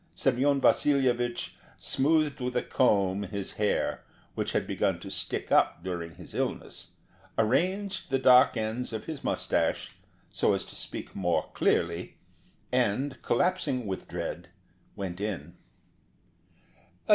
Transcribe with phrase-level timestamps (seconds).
[0.15, 6.15] Semyon Vasilyevich smoothed with a comb his hair, which had begun to stick up during
[6.15, 6.93] his illness,
[7.37, 9.91] arranged the dark ends of his moustache,
[10.31, 12.17] so as to speak more clearly,
[12.71, 14.47] and collapsing with dread,
[14.95, 15.55] went in.